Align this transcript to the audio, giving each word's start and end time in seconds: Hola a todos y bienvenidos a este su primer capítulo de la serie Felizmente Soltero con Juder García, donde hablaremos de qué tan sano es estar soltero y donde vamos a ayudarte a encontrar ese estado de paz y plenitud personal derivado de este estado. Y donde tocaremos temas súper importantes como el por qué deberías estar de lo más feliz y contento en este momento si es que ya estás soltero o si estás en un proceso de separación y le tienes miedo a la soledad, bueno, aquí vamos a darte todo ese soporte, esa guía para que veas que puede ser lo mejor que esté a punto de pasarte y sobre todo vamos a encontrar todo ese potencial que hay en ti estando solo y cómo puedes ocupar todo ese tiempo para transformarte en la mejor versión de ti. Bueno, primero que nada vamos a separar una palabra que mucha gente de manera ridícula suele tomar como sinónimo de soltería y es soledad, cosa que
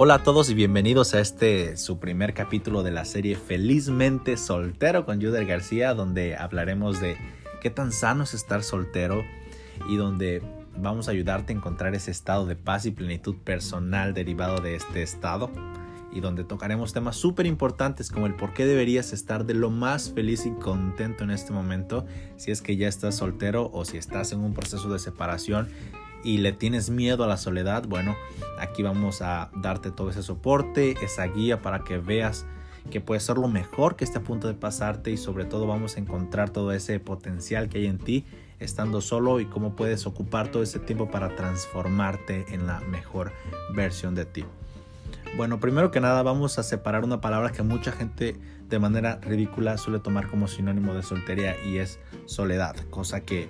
Hola 0.00 0.14
a 0.14 0.22
todos 0.22 0.48
y 0.48 0.54
bienvenidos 0.54 1.12
a 1.14 1.18
este 1.18 1.76
su 1.76 1.98
primer 1.98 2.32
capítulo 2.32 2.84
de 2.84 2.92
la 2.92 3.04
serie 3.04 3.34
Felizmente 3.34 4.36
Soltero 4.36 5.04
con 5.04 5.20
Juder 5.20 5.44
García, 5.44 5.92
donde 5.92 6.36
hablaremos 6.36 7.00
de 7.00 7.16
qué 7.60 7.68
tan 7.68 7.90
sano 7.90 8.22
es 8.22 8.32
estar 8.32 8.62
soltero 8.62 9.24
y 9.88 9.96
donde 9.96 10.40
vamos 10.76 11.08
a 11.08 11.10
ayudarte 11.10 11.52
a 11.52 11.56
encontrar 11.56 11.96
ese 11.96 12.12
estado 12.12 12.46
de 12.46 12.54
paz 12.54 12.86
y 12.86 12.92
plenitud 12.92 13.34
personal 13.38 14.14
derivado 14.14 14.60
de 14.60 14.76
este 14.76 15.02
estado. 15.02 15.50
Y 16.12 16.20
donde 16.20 16.44
tocaremos 16.44 16.92
temas 16.92 17.16
súper 17.16 17.46
importantes 17.46 18.12
como 18.12 18.26
el 18.26 18.36
por 18.36 18.54
qué 18.54 18.66
deberías 18.66 19.12
estar 19.12 19.46
de 19.46 19.54
lo 19.54 19.68
más 19.68 20.12
feliz 20.12 20.46
y 20.46 20.52
contento 20.52 21.24
en 21.24 21.32
este 21.32 21.52
momento 21.52 22.06
si 22.36 22.52
es 22.52 22.62
que 22.62 22.76
ya 22.76 22.86
estás 22.86 23.16
soltero 23.16 23.68
o 23.74 23.84
si 23.84 23.96
estás 23.96 24.30
en 24.30 24.38
un 24.38 24.54
proceso 24.54 24.88
de 24.90 25.00
separación 25.00 25.68
y 26.24 26.38
le 26.38 26.52
tienes 26.52 26.90
miedo 26.90 27.24
a 27.24 27.26
la 27.26 27.36
soledad, 27.36 27.84
bueno, 27.86 28.16
aquí 28.58 28.82
vamos 28.82 29.22
a 29.22 29.50
darte 29.54 29.90
todo 29.90 30.10
ese 30.10 30.22
soporte, 30.22 30.96
esa 31.02 31.24
guía 31.26 31.62
para 31.62 31.84
que 31.84 31.98
veas 31.98 32.46
que 32.90 33.00
puede 33.00 33.20
ser 33.20 33.36
lo 33.36 33.48
mejor 33.48 33.96
que 33.96 34.04
esté 34.04 34.18
a 34.18 34.22
punto 34.22 34.48
de 34.48 34.54
pasarte 34.54 35.10
y 35.10 35.16
sobre 35.16 35.44
todo 35.44 35.66
vamos 35.66 35.96
a 35.96 36.00
encontrar 36.00 36.50
todo 36.50 36.72
ese 36.72 36.98
potencial 37.00 37.68
que 37.68 37.78
hay 37.78 37.86
en 37.86 37.98
ti 37.98 38.24
estando 38.60 39.00
solo 39.00 39.40
y 39.40 39.46
cómo 39.46 39.76
puedes 39.76 40.06
ocupar 40.06 40.48
todo 40.48 40.62
ese 40.62 40.78
tiempo 40.78 41.10
para 41.10 41.36
transformarte 41.36 42.46
en 42.52 42.66
la 42.66 42.80
mejor 42.80 43.32
versión 43.74 44.14
de 44.14 44.24
ti. 44.24 44.44
Bueno, 45.36 45.60
primero 45.60 45.90
que 45.90 46.00
nada 46.00 46.22
vamos 46.22 46.58
a 46.58 46.62
separar 46.62 47.04
una 47.04 47.20
palabra 47.20 47.52
que 47.52 47.62
mucha 47.62 47.92
gente 47.92 48.36
de 48.68 48.78
manera 48.78 49.20
ridícula 49.22 49.78
suele 49.78 50.00
tomar 50.00 50.28
como 50.28 50.48
sinónimo 50.48 50.94
de 50.94 51.02
soltería 51.02 51.56
y 51.64 51.78
es 51.78 52.00
soledad, 52.26 52.76
cosa 52.90 53.20
que 53.20 53.48